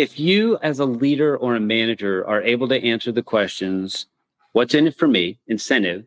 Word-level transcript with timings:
if 0.00 0.18
you 0.18 0.56
as 0.62 0.78
a 0.78 0.84
leader 0.86 1.36
or 1.36 1.54
a 1.54 1.60
manager 1.60 2.26
are 2.26 2.40
able 2.40 2.66
to 2.66 2.82
answer 2.82 3.12
the 3.12 3.22
questions 3.22 4.06
what's 4.52 4.72
in 4.72 4.86
it 4.86 4.96
for 4.96 5.06
me? 5.06 5.38
incentive 5.46 6.06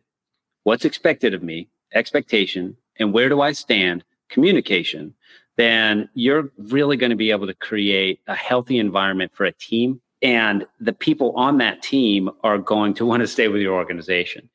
what's 0.64 0.84
expected 0.84 1.32
of 1.32 1.44
me? 1.44 1.68
expectation 1.94 2.76
and 2.98 3.12
where 3.12 3.28
do 3.28 3.40
i 3.40 3.52
stand? 3.52 4.02
communication 4.28 5.14
then 5.56 6.08
you're 6.14 6.50
really 6.58 6.96
going 6.96 7.10
to 7.10 7.14
be 7.14 7.30
able 7.30 7.46
to 7.46 7.54
create 7.54 8.18
a 8.26 8.34
healthy 8.34 8.80
environment 8.80 9.30
for 9.32 9.44
a 9.44 9.52
team 9.52 10.00
and 10.22 10.66
the 10.80 10.92
people 10.92 11.30
on 11.36 11.58
that 11.58 11.80
team 11.80 12.28
are 12.42 12.58
going 12.58 12.94
to 12.94 13.06
want 13.06 13.20
to 13.20 13.28
stay 13.28 13.46
with 13.46 13.60
your 13.60 13.74
organization. 13.74 14.48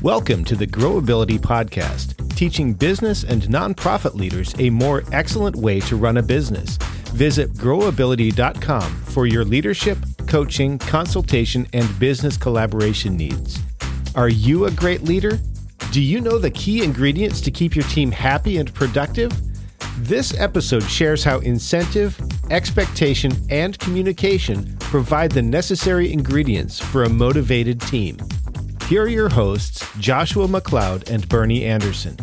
Welcome 0.00 0.44
to 0.44 0.54
the 0.54 0.66
growability 0.66 1.40
podcast 1.40 2.14
teaching 2.36 2.72
business 2.72 3.24
and 3.24 3.42
nonprofit 3.42 4.14
leaders 4.14 4.54
a 4.60 4.70
more 4.70 5.02
excellent 5.10 5.56
way 5.56 5.80
to 5.80 5.96
run 5.96 6.18
a 6.18 6.22
business 6.22 6.78
Visit 7.12 7.52
growability.com 7.54 9.02
for 9.04 9.26
your 9.26 9.44
leadership, 9.44 9.98
coaching, 10.26 10.78
consultation, 10.78 11.66
and 11.72 11.98
business 11.98 12.36
collaboration 12.36 13.16
needs. 13.16 13.58
Are 14.14 14.28
you 14.28 14.66
a 14.66 14.70
great 14.70 15.02
leader? 15.02 15.38
Do 15.90 16.02
you 16.02 16.20
know 16.20 16.38
the 16.38 16.50
key 16.50 16.84
ingredients 16.84 17.40
to 17.42 17.50
keep 17.50 17.74
your 17.74 17.84
team 17.86 18.10
happy 18.10 18.58
and 18.58 18.72
productive? 18.74 19.32
This 19.98 20.38
episode 20.38 20.84
shares 20.84 21.24
how 21.24 21.38
incentive, 21.40 22.20
expectation, 22.50 23.32
and 23.50 23.78
communication 23.78 24.76
provide 24.78 25.32
the 25.32 25.42
necessary 25.42 26.12
ingredients 26.12 26.78
for 26.78 27.04
a 27.04 27.08
motivated 27.08 27.80
team. 27.80 28.18
Here 28.86 29.02
are 29.02 29.08
your 29.08 29.28
hosts, 29.28 29.84
Joshua 29.98 30.46
McLeod 30.46 31.10
and 31.10 31.28
Bernie 31.28 31.64
Anderson. 31.64 32.16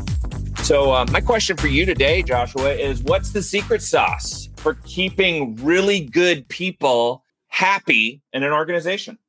So, 0.66 0.94
uh, 0.94 1.06
my 1.12 1.22
question 1.22 1.58
for 1.58 1.68
you 1.68 1.86
today, 1.86 2.24
Joshua, 2.24 2.72
is 2.72 3.04
what's 3.04 3.30
the 3.30 3.44
secret 3.44 3.84
sauce 3.84 4.50
for 4.56 4.74
keeping 4.84 5.56
really 5.58 6.00
good 6.00 6.48
people 6.50 7.24
happy 7.50 8.24
in 8.34 8.42
an 8.42 8.52
organization? 8.52 9.20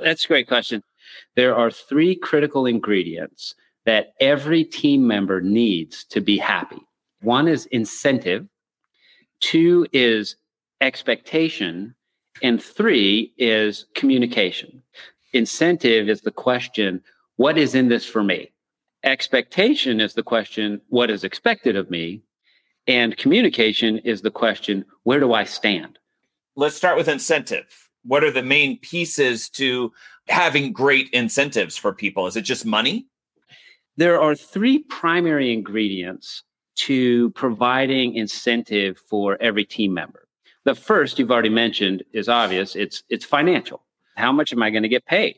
That's 0.00 0.24
a 0.24 0.26
great 0.26 0.48
question. 0.48 0.82
There 1.36 1.54
are 1.54 1.70
three 1.70 2.16
critical 2.16 2.66
ingredients 2.66 3.54
that 3.86 4.14
every 4.18 4.64
team 4.64 5.06
member 5.06 5.40
needs 5.40 6.02
to 6.06 6.20
be 6.20 6.38
happy. 6.38 6.82
One 7.20 7.46
is 7.46 7.66
incentive, 7.66 8.44
two 9.38 9.86
is 9.92 10.34
expectation, 10.80 11.94
and 12.42 12.60
three 12.60 13.32
is 13.38 13.86
communication. 13.94 14.82
Incentive 15.34 16.08
is 16.08 16.22
the 16.22 16.32
question, 16.32 17.00
what 17.36 17.58
is 17.58 17.76
in 17.76 17.86
this 17.86 18.04
for 18.04 18.24
me? 18.24 18.50
Expectation 19.04 20.00
is 20.00 20.14
the 20.14 20.22
question, 20.22 20.80
what 20.88 21.10
is 21.10 21.24
expected 21.24 21.76
of 21.76 21.90
me? 21.90 22.22
And 22.86 23.16
communication 23.18 23.98
is 23.98 24.22
the 24.22 24.30
question, 24.30 24.86
where 25.02 25.20
do 25.20 25.34
I 25.34 25.44
stand? 25.44 25.98
Let's 26.56 26.74
start 26.74 26.96
with 26.96 27.08
incentive. 27.08 27.66
What 28.04 28.24
are 28.24 28.30
the 28.30 28.42
main 28.42 28.78
pieces 28.78 29.50
to 29.50 29.92
having 30.28 30.72
great 30.72 31.10
incentives 31.12 31.76
for 31.76 31.92
people? 31.92 32.26
Is 32.26 32.36
it 32.36 32.42
just 32.42 32.64
money? 32.64 33.06
There 33.98 34.20
are 34.20 34.34
three 34.34 34.78
primary 34.78 35.52
ingredients 35.52 36.42
to 36.76 37.28
providing 37.30 38.14
incentive 38.14 38.98
for 38.98 39.36
every 39.40 39.66
team 39.66 39.92
member. 39.92 40.26
The 40.64 40.74
first 40.74 41.18
you've 41.18 41.30
already 41.30 41.50
mentioned 41.50 42.02
is 42.14 42.28
obvious. 42.28 42.74
It's 42.74 43.02
it's 43.10 43.24
financial. 43.24 43.84
How 44.16 44.32
much 44.32 44.52
am 44.52 44.62
I 44.62 44.70
going 44.70 44.82
to 44.82 44.88
get 44.88 45.04
paid? 45.04 45.36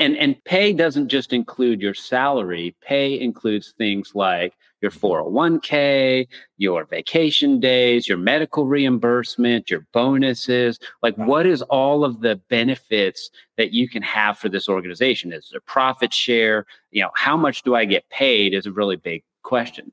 And 0.00 0.16
and 0.16 0.42
pay 0.44 0.72
doesn't 0.72 1.08
just 1.08 1.32
include 1.32 1.80
your 1.80 1.94
salary. 1.94 2.74
Pay 2.80 3.20
includes 3.20 3.74
things 3.78 4.12
like 4.14 4.54
your 4.80 4.90
401k 4.90 6.26
your 6.56 6.86
vacation 6.86 7.60
days 7.60 8.08
your 8.08 8.16
medical 8.16 8.66
reimbursement 8.66 9.70
your 9.70 9.86
bonuses. 9.92 10.78
Like 11.02 11.16
what 11.16 11.46
is 11.46 11.60
all 11.62 12.02
of 12.02 12.22
the 12.22 12.36
benefits 12.48 13.30
that 13.58 13.72
you 13.72 13.88
can 13.88 14.02
have 14.02 14.38
for 14.38 14.48
this 14.48 14.68
organization? 14.68 15.32
Is 15.34 15.50
there 15.52 15.60
profit 15.60 16.14
share? 16.14 16.64
You 16.90 17.02
know 17.02 17.10
how 17.14 17.36
much 17.36 17.62
do 17.62 17.74
i 17.74 17.84
get 17.84 18.08
paid 18.08 18.54
is 18.54 18.66
a 18.66 18.72
really 18.72 18.96
big 18.96 19.22
question. 19.42 19.92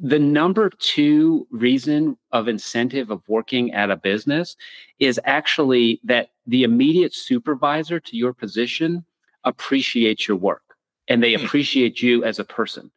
The 0.00 0.18
number 0.18 0.68
two 0.68 1.46
reason 1.52 2.18
of 2.32 2.48
incentive 2.48 3.10
of 3.10 3.22
working 3.28 3.72
at 3.72 3.90
a 3.92 3.96
business 3.96 4.56
is 4.98 5.20
actually 5.24 6.00
that 6.02 6.30
the 6.44 6.64
immediate 6.64 7.14
supervisor 7.14 8.00
to 8.00 8.16
your 8.16 8.32
position 8.32 9.04
appreciates 9.44 10.28
your 10.28 10.36
work 10.36 10.62
and 11.08 11.22
they 11.22 11.34
hmm. 11.34 11.44
appreciate 11.44 12.02
you 12.02 12.24
as 12.24 12.38
a 12.38 12.44
person. 12.44 12.90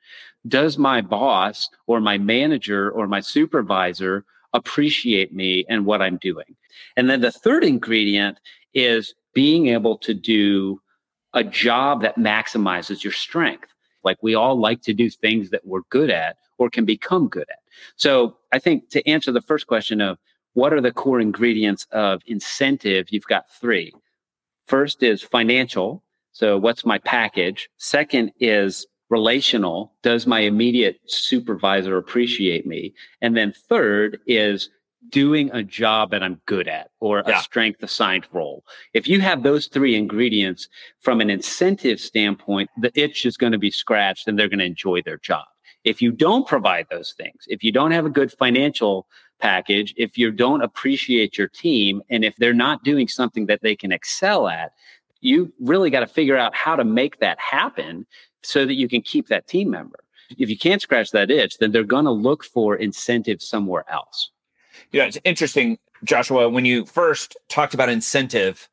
Does 0.48 0.78
my 0.78 1.02
boss 1.02 1.70
or 1.88 2.00
my 2.00 2.18
manager 2.18 2.92
or 2.92 3.08
my 3.08 3.20
supervisor 3.20 4.26
appreciate 4.54 5.34
me 5.34 5.66
and 5.70 5.86
what 5.86 6.02
I'm 6.02 6.18
doing? 6.18 6.56
And 6.98 7.10
then 7.10 7.22
the 7.22 7.32
third 7.32 7.64
ingredient 7.64 8.40
is 8.74 9.16
being 9.34 9.68
able 9.68 9.98
to 10.00 10.14
do 10.14 10.82
a 11.34 11.44
job 11.44 12.02
that 12.02 12.18
maximizes 12.18 13.04
your 13.04 13.14
strength. 13.14 13.74
Like 14.04 14.18
we 14.22 14.36
all 14.36 14.58
like 14.58 14.82
to 14.84 14.94
do 14.94 15.10
things 15.10 15.50
that 15.50 15.66
we're 15.66 15.82
good 15.90 16.10
at 16.10 16.38
or 16.58 16.70
can 16.70 16.86
become 16.86 17.28
good 17.28 17.48
at. 17.50 17.60
So 17.98 18.38
I 18.54 18.60
think 18.60 18.90
to 18.90 19.06
answer 19.08 19.32
the 19.32 19.42
first 19.42 19.68
question 19.68 20.00
of 20.00 20.18
what 20.54 20.72
are 20.72 20.80
the 20.80 20.94
core 20.94 21.20
ingredients 21.20 21.86
of 21.92 22.22
incentive, 22.28 23.08
you've 23.10 23.26
got 23.26 23.50
three. 23.50 23.94
First 24.68 25.04
is 25.04 25.22
financial, 25.22 26.02
so 26.36 26.58
what's 26.58 26.86
my 26.86 26.98
package? 26.98 27.70
Second 27.78 28.34
is 28.42 28.86
relational. 29.10 29.94
Does 30.04 30.28
my 30.28 30.42
immediate 30.42 31.00
supervisor 31.06 31.96
appreciate 31.96 32.68
me? 32.68 32.94
And 33.22 33.38
then 33.38 33.54
third 33.70 34.20
is 34.28 34.70
doing 35.08 35.50
a 35.54 35.64
job 35.64 36.12
that 36.12 36.22
I'm 36.22 36.42
good 36.46 36.68
at 36.68 36.90
or 37.00 37.24
yeah. 37.26 37.40
a 37.40 37.42
strength 37.42 37.82
assigned 37.82 38.28
role. 38.34 38.66
If 38.94 39.08
you 39.08 39.22
have 39.22 39.44
those 39.44 39.68
three 39.68 39.96
ingredients 39.96 40.68
from 41.00 41.22
an 41.22 41.30
incentive 41.30 42.02
standpoint, 42.02 42.70
the 42.82 42.92
itch 43.00 43.26
is 43.26 43.38
going 43.38 43.54
to 43.54 43.58
be 43.58 43.72
scratched 43.72 44.28
and 44.28 44.38
they're 44.38 44.50
going 44.50 44.60
to 44.60 44.66
enjoy 44.66 45.04
their 45.04 45.20
job. 45.20 45.46
If 45.86 46.02
you 46.02 46.12
don't 46.12 46.46
provide 46.46 46.88
those 46.92 47.14
things, 47.14 47.46
if 47.48 47.64
you 47.64 47.72
don't 47.72 47.92
have 47.92 48.06
a 48.06 48.10
good 48.10 48.34
financial 48.34 49.08
package, 49.40 49.94
if 49.96 50.18
you 50.18 50.32
don't 50.32 50.64
appreciate 50.64 51.38
your 51.38 51.48
team, 51.48 52.02
and 52.10 52.26
if 52.26 52.36
they're 52.36 52.54
not 52.54 52.84
doing 52.84 53.08
something 53.08 53.46
that 53.46 53.62
they 53.62 53.76
can 53.78 53.94
excel 53.94 54.50
at, 54.50 54.74
you 55.22 55.54
really 55.60 55.90
got 55.90 56.02
to 56.02 56.08
figure 56.08 56.38
out 56.38 56.56
how 56.56 56.76
to 56.76 56.84
make 56.84 57.20
that 57.20 57.40
happen 57.40 58.06
so 58.44 58.66
that 58.66 58.76
you 58.76 58.88
can 58.88 59.02
keep 59.02 59.28
that 59.28 59.48
team 59.48 59.70
member. 59.70 60.00
If 60.38 60.50
you 60.50 60.58
can't 60.58 60.82
scratch 60.82 61.12
that 61.12 61.32
itch, 61.32 61.58
then 61.60 61.72
they're 61.72 61.84
going 61.84 62.06
to 62.06 62.12
look 62.12 62.44
for 62.44 62.76
incentive 62.76 63.42
somewhere 63.42 63.86
else. 63.90 64.32
Yeah, 64.92 65.06
it's 65.06 65.18
interesting, 65.24 65.78
Joshua. 66.04 66.50
When 66.50 66.66
you 66.66 66.86
first 66.86 67.38
talked 67.50 67.74
about 67.74 67.90
incentive, 67.90 68.70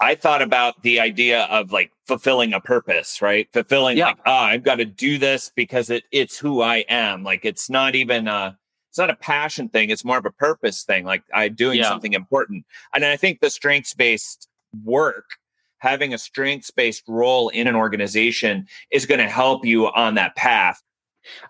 I 0.00 0.14
thought 0.14 0.42
about 0.42 0.82
the 0.82 1.00
idea 1.00 1.44
of 1.44 1.72
like 1.72 1.90
fulfilling 2.06 2.52
a 2.52 2.60
purpose, 2.60 3.20
right? 3.20 3.48
Fulfilling, 3.52 3.98
yeah. 3.98 4.06
like, 4.06 4.18
ah, 4.26 4.46
I've 4.46 4.62
got 4.62 4.76
to 4.76 4.84
do 4.84 5.18
this 5.18 5.50
because 5.54 5.90
it 5.90 6.04
it's 6.12 6.38
who 6.38 6.62
I 6.62 6.84
am. 6.88 7.24
Like 7.24 7.44
it's 7.44 7.68
not 7.68 7.94
even 7.94 8.28
a 8.28 8.56
it's 8.90 8.98
not 8.98 9.10
a 9.10 9.16
passion 9.16 9.68
thing. 9.68 9.90
It's 9.90 10.04
more 10.04 10.18
of 10.18 10.24
a 10.24 10.30
purpose 10.30 10.84
thing. 10.84 11.04
Like 11.04 11.24
I'm 11.34 11.54
doing 11.54 11.78
yeah. 11.78 11.88
something 11.88 12.12
important. 12.12 12.64
And 12.94 13.04
I 13.04 13.16
think 13.16 13.40
the 13.40 13.50
strengths 13.50 13.94
based 13.94 14.48
work 14.84 15.37
having 15.78 16.14
a 16.14 16.18
strengths 16.18 16.70
based 16.70 17.04
role 17.08 17.48
in 17.50 17.66
an 17.66 17.74
organization 17.74 18.66
is 18.90 19.06
going 19.06 19.20
to 19.20 19.28
help 19.28 19.64
you 19.64 19.86
on 19.86 20.14
that 20.14 20.36
path. 20.36 20.82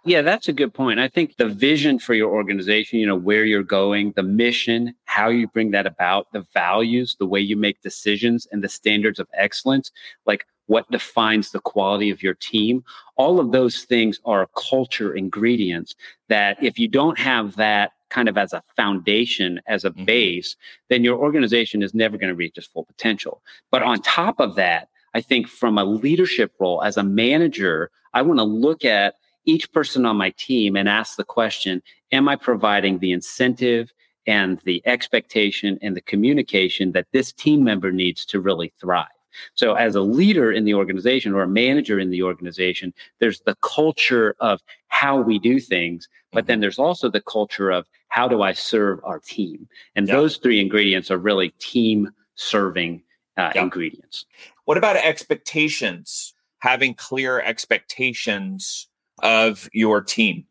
Yeah, 0.05 0.23
that's 0.23 0.49
a 0.49 0.53
good 0.53 0.75
point. 0.75 0.99
I 0.99 1.09
think 1.09 1.37
the 1.37 1.49
vision 1.49 1.99
for 1.99 2.15
your 2.15 2.31
organization, 2.31 2.99
you 2.99 3.07
know, 3.07 3.17
where 3.17 3.45
you're 3.45 3.63
going, 3.63 4.13
the 4.17 4.23
mission, 4.23 4.95
how 5.05 5.29
you 5.29 5.47
bring 5.47 5.71
that 5.71 5.87
about, 5.87 6.33
the 6.33 6.45
values, 6.53 7.17
the 7.19 7.27
way 7.27 7.41
you 7.41 7.57
make 7.57 7.81
decisions, 7.83 8.47
and 8.51 8.63
the 8.63 8.69
standards 8.69 9.21
of 9.21 9.29
excellence, 9.35 9.91
like 10.27 10.47
what 10.67 10.91
defines 10.91 11.51
the 11.51 11.61
quality 11.61 12.11
of 12.11 12.23
your 12.23 12.35
team, 12.35 12.85
all 13.17 13.41
of 13.41 13.53
those 13.53 13.85
things 13.85 14.21
are 14.25 14.49
culture 14.57 15.15
ingredients 15.15 15.95
that 16.29 16.63
if 16.63 16.79
you 16.79 16.89
don't 16.89 17.19
have 17.19 17.57
that 17.57 17.93
kind 18.11 18.29
of 18.29 18.39
as 18.39 18.53
a 18.53 18.63
foundation, 18.77 19.61
as 19.67 19.85
a 19.85 19.91
mm-hmm. 19.91 20.05
base, 20.05 20.57
then 20.89 21.05
your 21.05 21.19
organization 21.19 21.83
is 21.83 21.95
never 21.95 22.17
going 22.17 22.29
to 22.29 22.35
reach 22.35 22.57
its 22.57 22.67
full 22.67 22.85
potential. 22.85 23.43
But 23.71 23.83
on 23.83 24.01
top 24.03 24.41
of 24.41 24.55
that, 24.57 24.89
I 25.15 25.21
think 25.21 25.49
from 25.49 25.79
a 25.79 25.85
leadership 25.85 26.53
role 26.59 26.83
as 26.83 26.97
a 26.97 27.03
manager, 27.03 27.91
I 28.15 28.23
want 28.23 28.39
to 28.39 28.45
look 28.45 28.85
at 28.85 29.15
each 29.45 29.73
person 29.73 30.05
on 30.05 30.17
my 30.17 30.31
team 30.31 30.77
and 30.77 30.89
ask 30.89 31.17
the 31.17 31.25
question 31.25 31.83
Am 32.13 32.29
I 32.29 32.37
providing 32.37 32.99
the 32.99 33.13
incentive 33.13 33.93
and 34.27 34.59
the 34.65 34.83
expectation 34.87 35.79
and 35.83 35.97
the 35.97 36.01
communication 36.03 36.93
that 36.93 37.07
this 37.13 37.33
team 37.33 37.65
member 37.65 37.91
needs 37.91 38.25
to 38.27 38.41
really 38.41 38.73
thrive? 38.81 39.09
So, 39.55 39.75
as 39.75 39.95
a 39.95 40.01
leader 40.01 40.53
in 40.53 40.65
the 40.65 40.75
organization 40.75 41.35
or 41.35 41.43
a 41.43 41.49
manager 41.49 41.99
in 41.99 42.11
the 42.11 42.23
organization, 42.23 42.93
there's 43.21 43.41
the 43.41 43.57
culture 43.57 44.35
of 44.41 44.61
how 44.89 45.21
we 45.21 45.39
do 45.39 45.61
things, 45.61 46.09
but 46.33 46.47
then 46.47 46.57
mm-hmm. 46.57 46.63
there's 46.63 46.79
also 46.79 47.11
the 47.11 47.21
culture 47.21 47.71
of 47.71 47.87
how 48.09 48.29
do 48.29 48.43
I 48.43 48.53
serve 48.53 49.01
our 49.05 49.19
team? 49.19 49.69
And 49.95 50.07
those 50.09 50.39
three 50.39 50.61
ingredients 50.61 51.11
are 51.11 51.19
really 51.19 51.51
team 51.59 52.11
serving 52.35 53.03
uh, 53.37 53.53
ingredients. 53.55 54.27
What 54.65 54.79
about 54.79 54.97
expectations? 54.97 56.35
Having 56.61 56.95
clear 56.95 57.41
expectations 57.41 58.89
of 59.23 59.69
your 59.73 60.01
team. 60.03 60.45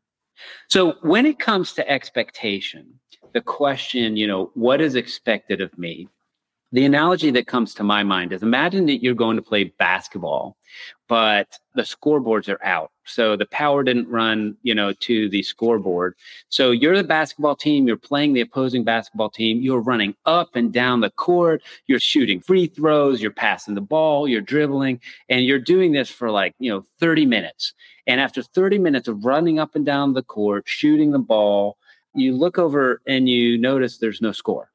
So, 0.70 0.94
when 1.02 1.26
it 1.26 1.40
comes 1.40 1.74
to 1.74 1.90
expectation, 1.90 3.00
the 3.34 3.42
question, 3.42 4.16
you 4.16 4.28
know, 4.28 4.52
what 4.54 4.82
is 4.82 4.96
expected 4.96 5.62
of 5.62 5.76
me? 5.78 6.08
The 6.74 6.84
analogy 6.84 7.32
that 7.32 7.48
comes 7.48 7.74
to 7.76 7.84
my 7.84 8.04
mind 8.04 8.34
is 8.34 8.44
imagine 8.44 8.88
that 8.88 9.02
you're 9.02 9.14
going 9.14 9.38
to 9.38 9.42
play 9.42 9.74
basketball, 9.80 10.58
but 11.08 11.58
the 11.76 11.84
scoreboards 11.84 12.50
are 12.50 12.62
out. 12.62 12.92
So 13.06 13.38
the 13.38 13.46
power 13.46 13.84
didn't 13.84 14.10
run, 14.10 14.58
you 14.64 14.76
know, 14.76 14.92
to 14.92 15.30
the 15.30 15.44
scoreboard. 15.44 16.16
So 16.50 16.72
you're 16.72 16.98
the 16.98 17.06
basketball 17.06 17.56
team, 17.56 17.88
you're 17.88 17.96
playing 17.96 18.34
the 18.34 18.42
opposing 18.42 18.84
basketball 18.84 19.30
team, 19.30 19.62
you're 19.62 19.80
running 19.80 20.14
up 20.26 20.58
and 20.58 20.74
down 20.74 21.00
the 21.00 21.12
court, 21.12 21.64
you're 21.88 22.02
shooting 22.02 22.42
free 22.42 22.68
throws, 22.68 23.22
you're 23.22 23.32
passing 23.32 23.74
the 23.74 23.80
ball, 23.80 24.28
you're 24.28 24.42
dribbling, 24.42 25.00
and 25.30 25.46
you're 25.46 25.60
doing 25.60 25.94
this 25.94 26.10
for 26.10 26.30
like, 26.30 26.54
you 26.60 26.70
know, 26.70 26.84
30 27.00 27.26
minutes. 27.26 27.74
And 28.08 28.20
after 28.20 28.44
30 28.44 28.78
minutes 28.80 29.08
of 29.08 29.24
running 29.24 29.58
up 29.58 29.74
and 29.76 29.86
down 29.86 30.14
the 30.14 30.24
court, 30.24 30.64
shooting 30.68 31.12
the 31.12 31.20
ball, 31.20 31.78
you 32.14 32.34
look 32.36 32.58
over 32.58 33.02
and 33.08 33.30
you 33.30 33.58
notice 33.58 34.00
there's 34.00 34.22
no 34.22 34.34
score. 34.34 34.70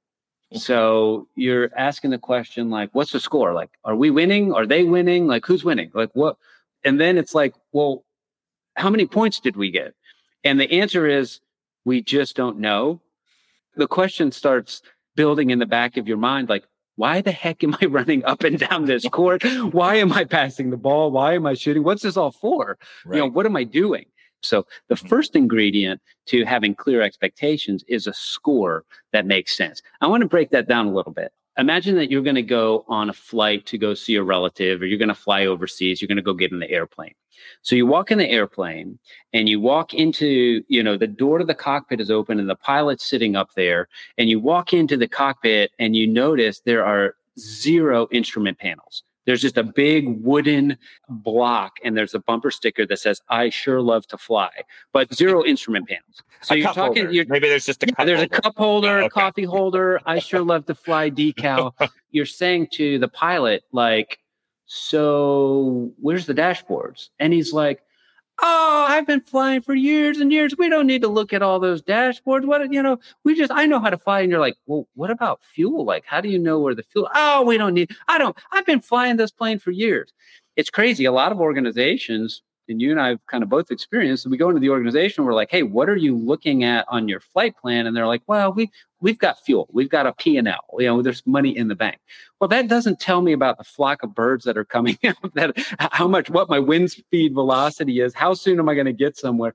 So 0.55 1.29
you're 1.35 1.71
asking 1.77 2.11
the 2.11 2.19
question 2.19 2.71
like, 2.71 2.91
what's 2.93 3.13
the 3.13 3.21
score? 3.21 3.53
Like, 3.53 3.71
are 3.85 3.97
we 3.97 4.11
winning? 4.11 4.53
Are 4.53 4.67
they 4.67 4.85
winning? 4.85 5.27
Like, 5.27 5.47
who's 5.47 5.65
winning? 5.65 5.91
Like, 5.95 6.11
what? 6.15 6.37
And 6.85 7.01
then 7.01 7.19
it's 7.19 7.35
like, 7.35 7.55
well, 7.73 8.05
how 8.77 8.91
many 8.91 9.07
points 9.07 9.41
did 9.41 9.57
we 9.57 9.71
get? 9.71 9.95
And 10.45 10.61
the 10.61 10.71
answer 10.81 11.07
is, 11.07 11.41
we 11.85 12.03
just 12.03 12.37
don't 12.37 12.59
know. 12.59 13.01
The 13.77 13.87
question 13.87 14.33
starts 14.33 14.83
building 15.17 15.51
in 15.51 15.59
the 15.59 15.67
back 15.67 15.97
of 15.97 16.09
your 16.09 16.17
mind 16.17 16.49
like, 16.49 16.65
why 16.97 17.21
the 17.21 17.33
heck 17.33 17.65
am 17.65 17.77
I 17.81 17.87
running 17.91 18.25
up 18.25 18.45
and 18.45 18.59
down 18.59 18.85
this 18.85 19.09
court? 19.11 19.43
Why 19.73 19.97
am 19.97 20.13
I 20.13 20.25
passing 20.25 20.71
the 20.71 20.77
ball? 20.77 21.11
Why 21.11 21.35
am 21.35 21.47
I 21.47 21.55
shooting? 21.55 21.83
What's 21.83 22.03
this 22.03 22.17
all 22.17 22.31
for? 22.31 22.79
Right. 23.05 23.17
You 23.17 23.23
know, 23.23 23.31
what 23.31 23.47
am 23.47 23.57
I 23.57 23.65
doing? 23.65 24.07
So 24.43 24.67
the 24.89 24.95
mm-hmm. 24.95 25.09
first 25.09 25.37
ingredient 25.37 26.01
to 26.27 26.45
having 26.45 26.75
clear 26.75 27.03
expectations 27.03 27.85
is 27.89 28.07
a 28.07 28.15
score 28.15 28.85
that 29.13 29.27
makes 29.27 29.57
sense. 29.57 29.83
I 30.01 30.07
want 30.07 30.23
to 30.23 30.29
break 30.29 30.51
that 30.51 30.69
down 30.69 30.87
a 30.87 30.93
little 30.93 31.13
bit. 31.13 31.33
Imagine 31.59 31.97
that 31.97 32.11
you're 32.11 32.23
going 32.23 32.37
to 32.37 32.43
go 32.43 32.85
on 32.89 33.11
a 33.11 33.13
flight 33.13 33.67
to 33.67 33.77
go 33.77 33.93
see 33.93 34.15
a 34.15 34.23
relative 34.23 34.81
or 34.81 34.87
you're 34.87 34.99
going 34.99 35.09
to 35.09 35.15
fly 35.15 35.45
overseas, 35.45 36.01
you're 36.01 36.09
going 36.09 36.17
to 36.17 36.23
go 36.23 36.33
get 36.33 36.51
in 36.51 36.61
the 36.61 36.71
airplane. 36.71 37.15
So 37.61 37.77
you 37.77 37.87
walk 37.87 38.11
in 38.11 38.19
the 38.19 38.29
airplane 38.29 38.99
and 39.33 39.49
you 39.49 39.61
walk 39.61 39.93
into, 39.93 40.63
you 40.69 40.83
know, 40.83 40.97
the 40.97 41.07
door 41.07 41.39
to 41.39 41.45
the 41.45 41.55
cockpit 41.55 42.01
is 42.01 42.11
open 42.11 42.41
and 42.41 42.49
the 42.49 42.57
pilot's 42.57 43.05
sitting 43.05 43.37
up 43.37 43.53
there 43.55 43.89
and 44.17 44.31
you 44.31 44.41
walk 44.41 44.73
into 44.73 44.97
the 44.97 45.09
cockpit 45.09 45.73
and 45.79 45.95
you 45.95 46.07
notice 46.07 46.61
there 46.61 46.85
are 46.85 47.17
zero 47.39 48.09
instrument 48.13 48.59
panels. 48.59 49.03
There's 49.25 49.41
just 49.41 49.57
a 49.57 49.63
big 49.63 50.07
wooden 50.23 50.77
block, 51.09 51.79
and 51.85 51.97
there's 51.97 52.15
a 52.15 52.19
bumper 52.19 52.51
sticker 52.51 52.87
that 52.87 52.99
says 52.99 53.21
"I 53.29 53.51
sure 53.51 53.81
love 53.81 54.07
to 54.09 54.19
fly," 54.19 54.51
but 54.93 55.15
zero 55.15 55.45
instrument 55.45 55.89
panels. 55.89 56.23
So 56.43 56.55
a 56.55 56.59
you're 56.59 56.73
talking. 56.73 57.13
You're, 57.13 57.27
Maybe 57.27 57.49
there's 57.49 57.67
just 57.67 57.83
a 57.85 57.87
yeah, 57.87 58.05
there's 58.05 58.19
holder. 58.19 58.37
a 58.37 58.41
cup 58.41 58.57
holder, 58.57 58.99
okay. 58.99 59.07
a 59.07 59.11
coffee 59.11 59.45
holder. 59.45 60.01
I 60.07 60.19
sure 60.19 60.43
love 60.43 60.67
to 60.67 60.75
fly 60.75 61.11
decal. 61.11 61.73
you're 62.11 62.27
saying 62.27 62.69
to 62.73 62.99
the 62.99 63.09
pilot, 63.09 63.63
like, 63.73 64.19
so 64.67 65.93
where's 66.01 66.27
the 66.27 66.35
dashboards? 66.35 67.11
And 67.21 67.33
he's 67.33 67.53
like, 67.53 67.83
oh, 68.43 68.87
I've 68.89 69.07
been 69.07 69.21
flying 69.21 69.63
for 69.63 69.75
years 69.75 70.19
and 70.19 70.33
years. 70.33 70.57
We 70.59 70.69
don't 70.69 70.87
need 70.87 71.03
to 71.03 71.09
look 71.09 71.33
at 71.33 71.43
all 71.43 71.61
those 71.61 71.81
dashboards. 71.81 72.45
What, 72.45 72.73
you 72.73 72.83
know, 72.83 72.99
we 73.25 73.35
just, 73.35 73.53
I 73.53 73.67
know 73.67 73.79
how 73.79 73.91
to 73.91 73.99
fly. 73.99 74.21
And 74.21 74.31
you're 74.31 74.41
like, 74.41 74.57
well, 74.67 74.87
what 74.95 75.11
about 75.11 75.41
fuel? 75.55 75.85
Like, 75.85 76.05
how 76.05 76.21
do 76.21 76.29
you 76.29 76.39
know 76.39 76.59
where 76.59 76.75
the 76.75 76.83
fuel? 76.83 77.09
Oh, 77.15 77.43
we 77.43 77.57
don't 77.57 77.75
need, 77.75 77.91
I 78.09 78.19
don't, 78.19 78.37
I've 78.51 78.67
been 78.67 78.81
flying 78.81 79.17
this 79.17 79.31
plane 79.31 79.59
for 79.59 79.71
years. 79.71 80.13
It's 80.57 80.71
crazy. 80.71 81.05
A 81.05 81.13
lot 81.13 81.33
of 81.33 81.41
organizations 81.41 82.43
and 82.73 82.83
you 82.83 82.91
and 82.91 83.01
I 83.01 83.11
have 83.11 83.27
kind 83.27 83.45
of 83.45 83.49
both 83.49 83.71
experienced. 83.71 84.27
We 84.27 84.37
go 84.37 84.49
into 84.49 84.61
the 84.61 84.71
organization, 84.71 85.25
we're 85.25 85.35
like, 85.35 85.51
"Hey, 85.51 85.63
what 85.63 85.89
are 85.89 85.97
you 85.97 86.17
looking 86.17 86.65
at 86.65 86.85
on 86.89 87.09
your 87.09 87.21
flight 87.21 87.57
plan?" 87.57 87.87
And 87.87 87.97
they're 87.97 88.07
like, 88.07 88.23
"Well, 88.27 88.53
we 88.53 88.71
we've 89.01 89.19
got 89.19 89.39
fuel, 89.39 89.69
we've 89.73 89.89
got 89.89 90.07
a 90.07 90.13
P 90.13 90.37
and 90.37 90.49
L. 90.49 90.65
You 90.79 90.87
know, 90.87 91.03
there's 91.03 91.25
money 91.27 91.57
in 91.57 91.69
the 91.69 91.77
bank." 91.77 91.99
Well, 92.41 92.49
that 92.49 92.67
doesn't 92.69 92.99
tell 92.99 93.23
me 93.23 93.33
about 93.33 93.59
the 93.59 93.65
flock 93.65 94.03
of 94.03 94.15
birds 94.15 94.45
that 94.45 94.59
are 94.59 94.65
coming 94.65 94.99
out. 95.05 95.35
That 95.35 95.53
how 95.79 96.09
much, 96.09 96.31
what 96.31 96.49
my 96.49 96.59
wind 96.59 96.91
speed 96.91 97.35
velocity 97.35 98.01
is, 98.01 98.15
how 98.15 98.35
soon 98.35 98.59
am 98.59 98.69
I 98.69 98.75
going 98.75 98.87
to 98.87 98.93
get 98.93 99.17
somewhere? 99.17 99.55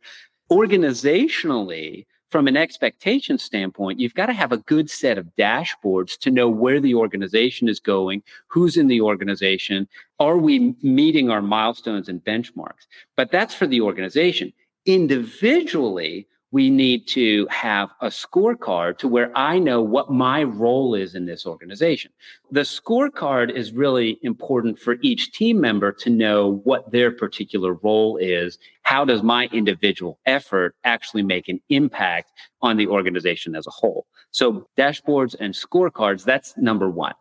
Organizationally, 0.49 2.05
from 2.29 2.47
an 2.47 2.57
expectation 2.57 3.37
standpoint, 3.37 3.99
you've 3.99 4.13
got 4.13 4.25
to 4.25 4.33
have 4.33 4.51
a 4.51 4.57
good 4.57 4.89
set 4.89 5.17
of 5.17 5.27
dashboards 5.37 6.17
to 6.19 6.31
know 6.31 6.49
where 6.49 6.79
the 6.79 6.95
organization 6.95 7.69
is 7.69 7.79
going, 7.79 8.21
who's 8.47 8.77
in 8.77 8.87
the 8.87 9.01
organization, 9.01 9.87
are 10.19 10.37
we 10.37 10.75
meeting 10.81 11.29
our 11.29 11.41
milestones 11.41 12.09
and 12.09 12.23
benchmarks? 12.23 12.87
But 13.15 13.31
that's 13.31 13.53
for 13.53 13.67
the 13.67 13.81
organization. 13.81 14.51
Individually, 14.85 16.27
we 16.51 16.69
need 16.69 17.07
to 17.07 17.45
have 17.49 17.89
a 18.01 18.07
scorecard 18.07 18.97
to 18.99 19.07
where 19.07 19.31
I 19.37 19.59
know 19.59 19.81
what 19.81 20.09
my 20.09 20.43
role 20.43 20.95
is 20.95 21.13
in 21.13 21.25
this 21.25 21.45
organization. 21.45 22.11
The 22.51 22.61
scorecard 22.61 23.51
is 23.51 23.73
really 23.73 24.17
important 24.21 24.79
for 24.79 24.95
each 25.01 25.33
team 25.33 25.59
member 25.59 25.91
to 25.91 26.09
know 26.09 26.61
what 26.63 26.89
their 26.91 27.11
particular 27.11 27.73
role 27.73 28.15
is. 28.17 28.57
How 28.83 29.03
does 29.03 29.23
my 29.23 29.49
individual 29.51 30.19
effort 30.25 30.75
actually 30.85 31.23
make 31.23 31.49
an 31.49 31.59
impact 31.69 32.31
on 32.61 32.77
the 32.77 32.87
organization 32.87 33.53
as 33.53 33.67
a 33.67 33.71
whole? 33.71 34.07
So 34.31 34.67
dashboards 34.77 35.35
and 35.39 35.53
scorecards, 35.53 36.23
that's 36.23 36.55
number 36.57 36.89
one. 36.89 37.13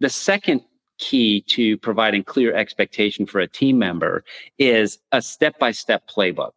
The 0.00 0.10
second 0.10 0.62
key 0.98 1.42
to 1.48 1.76
providing 1.78 2.24
clear 2.24 2.54
expectation 2.54 3.26
for 3.26 3.40
a 3.40 3.48
team 3.48 3.78
member 3.78 4.24
is 4.58 4.98
a 5.12 5.20
step 5.20 5.58
by 5.58 5.72
step 5.72 6.08
playbook 6.08 6.52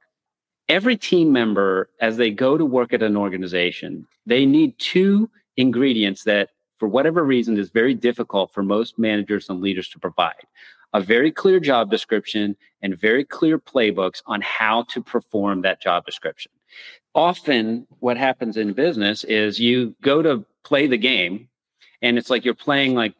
every 0.69 0.98
team 0.98 1.31
member, 1.31 1.90
as 2.02 2.18
they 2.18 2.31
go 2.31 2.58
to 2.58 2.66
work 2.66 2.94
at 2.94 3.04
an 3.04 3.18
organization, 3.18 4.08
they 4.25 4.46
need 4.46 4.78
two 4.80 5.30
ingredients 5.56 6.24
that, 6.24 6.50
for 6.78 6.88
whatever 6.88 7.24
reason, 7.24 7.58
is 7.58 7.69
very 7.69 7.94
difficult 7.94 8.54
for 8.54 8.64
most 8.64 9.00
managers 9.00 9.50
and 9.50 9.62
leaders 9.62 9.90
to 9.90 10.00
provide 10.00 10.46
a 10.94 11.02
very 11.02 11.31
clear 11.31 11.60
job 11.60 11.92
description 11.92 12.56
and 12.81 13.00
very 13.00 13.24
clear 13.24 13.60
playbooks 13.60 14.22
on 14.25 14.42
how 14.42 14.84
to 14.84 15.02
perform 15.02 15.62
that 15.62 15.81
job 15.81 16.06
description. 16.06 16.52
Often, 17.13 17.88
what 18.00 18.18
happens 18.18 18.58
in 18.58 18.74
business 18.74 19.24
is 19.24 19.60
you 19.60 19.96
go 20.02 20.22
to 20.22 20.46
play 20.63 20.88
the 20.88 20.98
game, 20.98 21.50
and 22.02 22.18
it's 22.18 22.30
like 22.30 22.46
you're 22.46 22.54
playing 22.54 22.94
like 22.94 23.13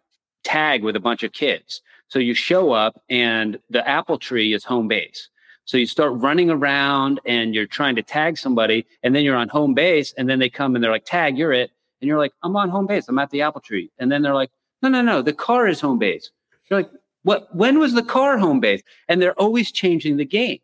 tag 0.44 0.84
with 0.84 0.96
a 0.96 1.00
bunch 1.00 1.24
of 1.24 1.34
kids. 1.34 1.82
So 2.08 2.20
you 2.20 2.34
show 2.34 2.72
up, 2.72 3.02
and 3.10 3.60
the 3.70 3.88
apple 3.88 4.18
tree 4.18 4.54
is 4.54 4.64
home 4.64 4.88
base. 4.88 5.30
So 5.68 5.76
you 5.76 5.86
start 5.86 6.14
running 6.14 6.50
around 6.50 7.20
and 7.26 7.54
you're 7.54 7.68
trying 7.68 7.98
to 7.98 8.02
tag 8.02 8.38
somebody, 8.38 8.86
and 9.04 9.14
then 9.14 9.26
you're 9.26 9.36
on 9.36 9.50
home 9.50 9.74
base, 9.74 10.14
and 10.18 10.30
then 10.30 10.40
they 10.40 10.50
come 10.50 10.74
and 10.74 10.84
they're 10.84 10.92
like, 10.92 11.06
"Tag, 11.06 11.38
you're 11.38 11.52
it," 11.52 11.72
and 12.02 12.08
you're 12.08 12.18
like, 12.18 12.32
"I'm 12.42 12.56
on 12.56 12.70
home 12.70 12.88
base. 12.88 13.08
I'm 13.10 13.20
at 13.20 13.32
the 13.32 13.42
apple 13.42 13.60
tree," 13.60 13.92
and 14.00 14.10
then 14.10 14.22
they're 14.22 14.34
like, 14.34 14.50
"No, 14.82 14.88
no, 14.88 15.02
no, 15.02 15.22
the 15.22 15.34
car 15.34 15.68
is 15.68 15.82
home 15.82 16.00
base." 16.00 16.32
You're 16.70 16.80
like, 16.80 16.90
"What? 17.24 17.54
When 17.54 17.80
was 17.80 17.94
the 17.94 18.02
car 18.02 18.38
home 18.38 18.62
base?" 18.62 18.82
And 19.10 19.22
they're 19.22 19.34
always 19.40 19.70
changing 19.70 20.16
the 20.16 20.26
game. 20.26 20.60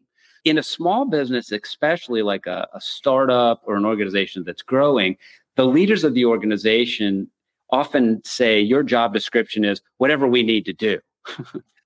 In 0.45 0.57
a 0.57 0.63
small 0.63 1.03
business, 1.03 1.51
especially 1.51 2.22
like 2.22 2.48
a, 2.48 2.67
a 2.74 2.79
startup 2.79 3.62
or 3.65 3.75
an 3.75 3.86
organization 3.86 4.45
that's 4.45 4.62
growing, 4.62 5.17
the 5.57 5.65
leaders 5.65 6.05
of 6.05 6.13
the 6.13 6.24
organization 6.24 7.29
often 7.72 8.24
say, 8.24 8.62
"Your 8.62 8.83
job 8.83 9.13
description 9.13 9.65
is 9.65 9.81
whatever 9.98 10.27
we 10.27 10.43
need 10.43 10.63
to 10.63 10.74
do." 10.74 11.00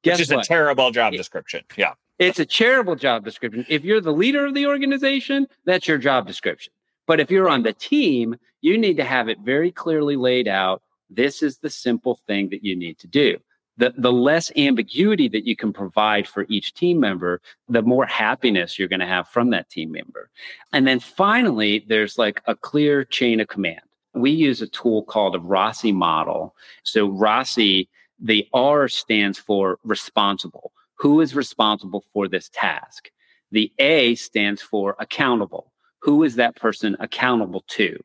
Guess 0.03 0.19
Which 0.19 0.21
is 0.21 0.31
what? 0.31 0.45
a 0.45 0.47
terrible 0.47 0.91
job 0.91 1.13
description. 1.13 1.63
Yeah. 1.75 1.93
It's 2.19 2.39
a 2.39 2.45
charitable 2.45 2.95
job 2.95 3.24
description. 3.24 3.65
If 3.69 3.83
you're 3.83 4.01
the 4.01 4.12
leader 4.12 4.45
of 4.45 4.55
the 4.55 4.65
organization, 4.65 5.47
that's 5.65 5.88
your 5.88 6.00
job 6.00 6.25
description. 6.25 6.74
But 7.05 7.19
if 7.19 7.29
you're 7.29 7.50
on 7.50 7.63
the 7.63 7.74
team, 7.74 8.36
you 8.62 8.77
need 8.77 8.97
to 8.97 9.03
have 9.03 9.29
it 9.29 9.39
very 9.39 9.71
clearly 9.71 10.15
laid 10.15 10.47
out. 10.47 10.81
This 11.09 11.43
is 11.43 11.57
the 11.57 11.69
simple 11.69 12.19
thing 12.27 12.50
that 12.50 12.63
you 12.65 12.75
need 12.75 12.97
to 13.00 13.07
do. 13.07 13.38
The, 13.77 13.93
the 13.95 14.12
less 14.12 14.51
ambiguity 14.57 15.27
that 15.27 15.45
you 15.45 15.55
can 15.55 15.71
provide 15.71 16.27
for 16.27 16.47
each 16.50 16.74
team 16.74 17.00
member, 17.00 17.39
the 17.69 17.83
more 17.83 18.07
happiness 18.07 18.79
you're 18.79 18.88
going 18.88 19.00
to 19.00 19.05
have 19.05 19.27
from 19.27 19.51
that 19.51 19.69
team 19.69 19.91
member. 19.91 20.31
And 20.74 20.88
then 20.88 21.00
finally, 21.00 21.86
there's 21.88 22.17
like 22.17 22.41
a 22.47 22.55
clear 22.55 23.05
chain 23.05 23.39
of 23.39 23.47
command. 23.47 23.81
We 24.15 24.31
use 24.31 24.63
a 24.63 24.67
tool 24.67 25.03
called 25.03 25.36
a 25.36 25.39
RASI 25.39 25.93
model. 25.93 26.55
So 26.81 27.07
RASI, 27.07 27.88
the 28.19 28.47
R 28.51 28.88
stands 28.88 29.38
for 29.38 29.77
responsible 29.83 30.71
who 30.97 31.21
is 31.21 31.35
responsible 31.35 32.03
for 32.13 32.27
this 32.27 32.49
task? 32.49 33.09
The 33.51 33.71
A 33.79 34.15
stands 34.15 34.61
for 34.61 34.95
accountable. 34.99 35.71
Who 36.01 36.23
is 36.23 36.35
that 36.35 36.55
person 36.55 36.95
accountable 36.99 37.63
to? 37.69 37.99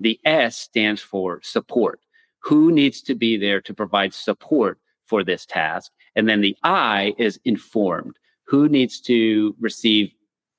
The 0.00 0.18
S 0.24 0.56
stands 0.56 1.00
for 1.00 1.40
support. 1.42 2.00
Who 2.42 2.72
needs 2.72 3.02
to 3.02 3.14
be 3.14 3.36
there 3.36 3.60
to 3.62 3.74
provide 3.74 4.14
support 4.14 4.78
for 5.04 5.22
this 5.22 5.44
task? 5.44 5.92
And 6.16 6.28
then 6.28 6.40
the 6.40 6.56
I 6.62 7.14
is 7.18 7.38
informed. 7.44 8.16
Who 8.46 8.68
needs 8.68 9.00
to 9.02 9.54
receive 9.60 10.12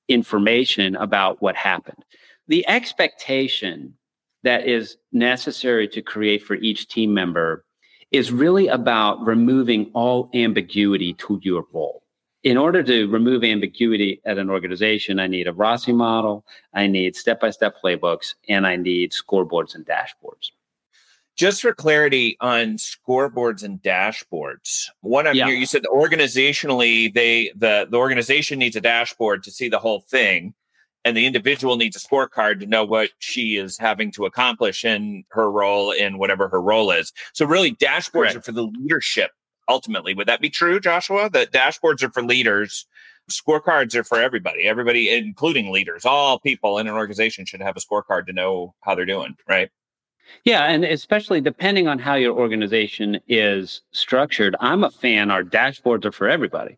information 0.07 0.95
about 0.95 1.41
what 1.41 1.55
happened? 1.55 2.05
The 2.47 2.67
expectation 2.67 3.95
that 4.43 4.67
is 4.67 4.97
necessary 5.11 5.87
to 5.89 6.01
create 6.01 6.43
for 6.43 6.55
each 6.55 6.87
team 6.87 7.13
member 7.13 7.65
is 8.11 8.31
really 8.31 8.67
about 8.67 9.25
removing 9.25 9.89
all 9.93 10.29
ambiguity 10.33 11.13
to 11.13 11.39
your 11.41 11.65
role. 11.73 12.03
in 12.43 12.57
order 12.57 12.81
to 12.81 13.07
remove 13.07 13.43
ambiguity 13.43 14.19
at 14.25 14.37
an 14.37 14.49
organization, 14.49 15.19
I 15.19 15.27
need 15.27 15.47
a 15.47 15.53
RASI 15.53 15.93
model, 15.93 16.43
I 16.73 16.87
need 16.87 17.15
step 17.15 17.39
by 17.39 17.51
step 17.51 17.75
playbooks, 17.83 18.33
and 18.49 18.65
I 18.65 18.75
need 18.77 19.11
scoreboards 19.11 19.75
and 19.75 19.85
dashboards. 19.85 20.51
Just 21.35 21.61
for 21.61 21.73
clarity 21.73 22.37
on 22.41 22.77
scoreboards 22.77 23.63
and 23.63 23.81
dashboards, 23.81 24.87
one 25.01 25.27
of 25.27 25.35
yeah. 25.35 25.47
you, 25.47 25.53
you 25.53 25.65
said 25.65 25.83
organizationally, 25.83 27.13
they 27.13 27.51
the 27.55 27.87
the 27.89 27.97
organization 27.97 28.59
needs 28.59 28.75
a 28.75 28.81
dashboard 28.81 29.43
to 29.43 29.51
see 29.51 29.69
the 29.69 29.79
whole 29.79 30.01
thing, 30.01 30.53
and 31.03 31.17
the 31.17 31.25
individual 31.25 31.77
needs 31.77 31.95
a 31.95 31.99
scorecard 31.99 32.59
to 32.59 32.65
know 32.65 32.85
what 32.85 33.09
she 33.19 33.55
is 33.57 33.77
having 33.77 34.11
to 34.11 34.25
accomplish 34.25 34.85
in 34.85 35.23
her 35.29 35.51
role 35.51 35.91
in 35.91 36.17
whatever 36.17 36.47
her 36.49 36.61
role 36.61 36.91
is. 36.91 37.11
So 37.33 37.45
really, 37.45 37.75
dashboards 37.75 38.11
Correct. 38.11 38.35
are 38.37 38.41
for 38.41 38.51
the 38.51 38.63
leadership 38.63 39.31
ultimately. 39.67 40.13
Would 40.13 40.27
that 40.27 40.41
be 40.41 40.49
true, 40.49 40.79
Joshua? 40.79 41.29
That 41.29 41.51
dashboards 41.51 42.03
are 42.03 42.11
for 42.11 42.23
leaders, 42.23 42.85
scorecards 43.29 43.95
are 43.95 44.03
for 44.03 44.19
everybody, 44.19 44.67
everybody, 44.67 45.09
including 45.09 45.71
leaders. 45.71 46.05
All 46.05 46.39
people 46.39 46.77
in 46.77 46.87
an 46.87 46.93
organization 46.93 47.45
should 47.45 47.61
have 47.61 47.77
a 47.77 47.79
scorecard 47.79 48.27
to 48.27 48.33
know 48.33 48.75
how 48.81 48.95
they're 48.95 49.05
doing, 49.05 49.35
right? 49.47 49.69
Yeah, 50.45 50.65
and 50.65 50.85
especially 50.85 51.41
depending 51.41 51.87
on 51.87 51.99
how 51.99 52.15
your 52.15 52.33
organization 52.33 53.19
is 53.27 53.81
structured, 53.91 54.55
I'm 54.59 54.83
a 54.83 54.91
fan. 54.91 55.29
Our 55.29 55.43
dashboards 55.43 56.05
are 56.05 56.11
for 56.11 56.29
everybody. 56.29 56.77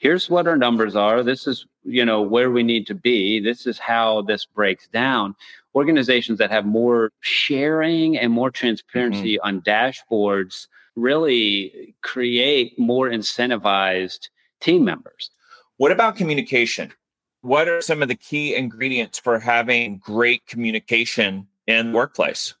Here's 0.00 0.30
what 0.30 0.48
our 0.48 0.56
numbers 0.56 0.96
are. 0.96 1.22
This 1.22 1.46
is, 1.46 1.66
you 1.84 2.06
know, 2.06 2.22
where 2.22 2.50
we 2.50 2.62
need 2.62 2.86
to 2.86 2.94
be. 2.94 3.38
This 3.38 3.66
is 3.66 3.78
how 3.78 4.22
this 4.22 4.46
breaks 4.46 4.88
down. 4.88 5.36
Organizations 5.74 6.38
that 6.38 6.50
have 6.50 6.64
more 6.64 7.12
sharing 7.20 8.16
and 8.16 8.32
more 8.32 8.50
transparency 8.50 9.34
mm-hmm. 9.34 9.46
on 9.46 9.60
dashboards 9.60 10.68
really 10.96 11.94
create 12.02 12.78
more 12.78 13.10
incentivized 13.10 14.30
team 14.60 14.86
members. 14.86 15.30
What 15.76 15.92
about 15.92 16.16
communication? 16.16 16.94
What 17.42 17.68
are 17.68 17.82
some 17.82 18.00
of 18.00 18.08
the 18.08 18.14
key 18.14 18.54
ingredients 18.54 19.18
for 19.18 19.38
having 19.38 19.98
great 19.98 20.46
communication 20.46 21.46
in 21.66 21.92
the 21.92 21.96
workplace? 21.96 22.54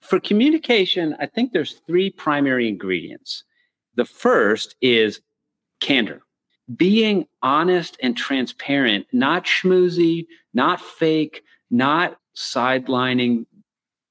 For 0.00 0.20
communication, 0.20 1.16
I 1.18 1.26
think 1.26 1.52
there's 1.52 1.80
three 1.88 2.10
primary 2.10 2.68
ingredients. 2.68 3.42
The 3.96 4.04
first 4.04 4.76
is 4.80 5.20
candor. 5.80 6.22
Being 6.76 7.26
honest 7.42 7.96
and 8.02 8.16
transparent, 8.16 9.06
not 9.12 9.44
schmoozy, 9.44 10.26
not 10.54 10.80
fake, 10.80 11.42
not 11.70 12.18
sidelining 12.36 13.46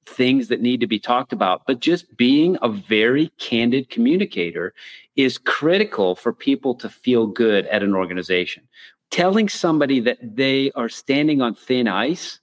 things 0.06 0.48
that 0.48 0.60
need 0.60 0.80
to 0.80 0.86
be 0.86 0.98
talked 0.98 1.32
about, 1.32 1.62
but 1.66 1.80
just 1.80 2.16
being 2.16 2.58
a 2.60 2.68
very 2.68 3.28
candid 3.38 3.88
communicator 3.88 4.74
is 5.16 5.38
critical 5.38 6.14
for 6.14 6.32
people 6.32 6.74
to 6.74 6.88
feel 6.88 7.26
good 7.26 7.66
at 7.66 7.82
an 7.82 7.94
organization. 7.94 8.64
Telling 9.10 9.48
somebody 9.48 10.00
that 10.00 10.18
they 10.22 10.70
are 10.72 10.88
standing 10.88 11.40
on 11.42 11.54
thin 11.54 11.88
ice 11.88 12.40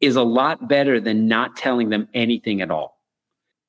is 0.00 0.16
a 0.16 0.22
lot 0.22 0.68
better 0.68 1.00
than 1.00 1.26
not 1.26 1.56
telling 1.56 1.88
them 1.88 2.08
anything 2.14 2.60
at 2.60 2.70
all. 2.70 2.98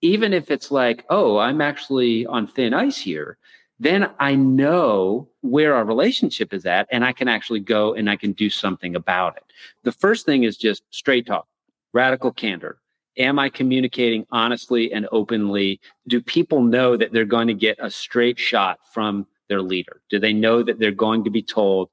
Even 0.01 0.33
if 0.33 0.49
it's 0.51 0.71
like, 0.71 1.05
oh, 1.09 1.37
I'm 1.37 1.61
actually 1.61 2.25
on 2.25 2.47
thin 2.47 2.73
ice 2.73 2.97
here, 2.97 3.37
then 3.79 4.09
I 4.19 4.35
know 4.35 5.27
where 5.41 5.73
our 5.73 5.85
relationship 5.85 6.53
is 6.53 6.65
at 6.65 6.87
and 6.91 7.05
I 7.05 7.13
can 7.13 7.27
actually 7.27 7.61
go 7.61 7.93
and 7.93 8.09
I 8.09 8.15
can 8.17 8.33
do 8.33 8.49
something 8.49 8.95
about 8.95 9.37
it. 9.37 9.43
The 9.83 9.91
first 9.91 10.25
thing 10.25 10.43
is 10.43 10.57
just 10.57 10.83
straight 10.89 11.27
talk, 11.27 11.47
radical 11.93 12.31
candor 12.31 12.79
am 13.19 13.37
I 13.37 13.49
communicating 13.49 14.25
honestly 14.31 14.91
and 14.91 15.07
openly? 15.11 15.79
Do 16.07 16.21
people 16.21 16.61
know 16.61 16.97
that 16.97 17.11
they're 17.11 17.25
going 17.25 17.47
to 17.47 17.53
get 17.53 17.77
a 17.79 17.91
straight 17.91 18.39
shot 18.39 18.79
from 18.91 19.27
their 19.49 19.61
leader? 19.61 20.01
Do 20.09 20.19
they 20.19 20.33
know 20.33 20.63
that 20.63 20.79
they're 20.79 20.91
going 20.91 21.23
to 21.25 21.29
be 21.29 21.43
told, 21.43 21.89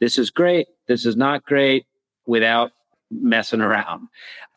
this 0.00 0.18
is 0.18 0.30
great, 0.30 0.68
this 0.88 1.06
is 1.06 1.16
not 1.16 1.44
great, 1.44 1.86
without 2.26 2.72
messing 3.10 3.60
around? 3.60 4.08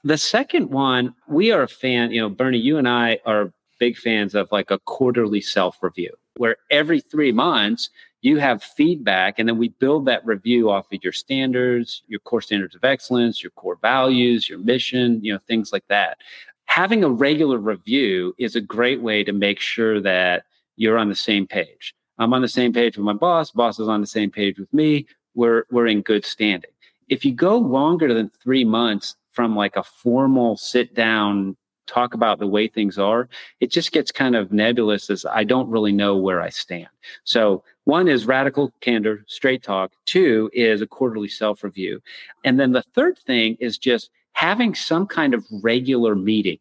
The 0.04 0.18
second 0.18 0.70
one, 0.70 1.14
we 1.28 1.52
are 1.52 1.64
a 1.64 1.68
fan, 1.68 2.12
you 2.12 2.22
know, 2.22 2.30
Bernie, 2.30 2.58
you 2.58 2.78
and 2.78 2.88
I 2.88 3.20
are 3.26 3.54
big 3.80 3.98
fans 3.98 4.34
of 4.34 4.52
like 4.52 4.72
a 4.72 4.80
quarterly 4.80 5.42
self 5.42 5.84
review 5.84 6.12
where 6.38 6.58
every 6.72 7.00
three 7.00 7.32
months 7.32 7.90
you 8.22 8.38
have 8.38 8.64
feedback 8.64 9.38
and 9.38 9.48
then 9.48 9.58
we 9.58 9.70
build 9.70 10.06
that 10.06 10.26
review 10.26 10.70
off 10.70 10.92
of 10.92 11.04
your 11.04 11.14
standards 11.14 12.04
your 12.08 12.20
core 12.22 12.42
standards 12.42 12.76
of 12.76 12.84
excellence 12.84 13.44
your 13.44 13.52
core 13.52 13.78
values 13.82 14.50
your 14.50 14.60
mission 14.60 15.20
you 15.24 15.34
know 15.34 15.40
things 15.48 15.72
like 15.72 15.88
that. 15.88 16.18
Having 16.66 17.04
a 17.04 17.10
regular 17.10 17.58
review 17.58 18.34
is 18.38 18.56
a 18.56 18.62
great 18.62 19.02
way 19.02 19.24
to 19.24 19.34
make 19.34 19.60
sure 19.60 20.02
that 20.02 20.46
you're 20.76 20.98
on 20.98 21.10
the 21.10 21.16
same 21.16 21.46
page. 21.46 21.94
I'm 22.18 22.34
on 22.34 22.42
the 22.42 22.48
same 22.48 22.74
page 22.74 22.98
with 22.98 23.06
my 23.06 23.14
boss 23.14 23.52
boss 23.52 23.80
is 23.80 23.88
on 23.88 24.02
the 24.02 24.08
same 24.08 24.32
page 24.32 24.58
with 24.58 24.74
me 24.74 25.06
we're 25.36 25.66
we're 25.72 25.88
in 25.88 26.02
good 26.02 26.26
standing. 26.26 26.72
If 27.10 27.26
you 27.26 27.34
go 27.34 27.58
longer 27.58 28.14
than 28.14 28.30
three 28.30 28.64
months 28.64 29.16
from 29.32 29.56
like 29.56 29.76
a 29.76 29.84
formal 29.84 30.58
sit 30.58 30.96
down 30.96 31.58
talk 31.88 32.14
about 32.14 32.40
the 32.40 32.48
way 32.48 32.68
things 32.68 32.98
are, 32.98 33.30
it 33.60 33.72
just 33.72 33.92
gets 33.92 34.12
kind 34.12 34.36
of 34.36 34.52
nebulous 34.52 35.10
as 35.10 35.26
I 35.26 35.44
don't 35.44 35.70
really 35.70 35.92
know 35.92 36.18
where 36.18 36.42
I 36.42 36.50
stand. 36.50 36.88
So 37.24 37.64
one 37.86 38.08
is 38.08 38.26
radical 38.26 38.72
candor, 38.82 39.24
straight 39.28 39.64
talk. 39.64 39.92
Two 40.06 40.50
is 40.54 40.82
a 40.82 40.88
quarterly 40.88 41.28
self 41.28 41.64
review. 41.64 42.02
And 42.44 42.60
then 42.60 42.72
the 42.72 42.84
third 42.84 43.18
thing 43.18 43.58
is 43.60 43.78
just 43.78 44.10
having 44.34 44.76
some 44.76 45.08
kind 45.08 45.34
of 45.34 45.46
regular 45.62 46.16
meeting. 46.16 46.60